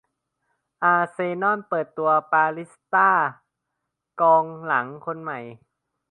[0.83, 3.09] อาร์เซน่อลเปิดตัว "เปาลิสต้า"
[4.21, 5.39] กองหลังคนใหม่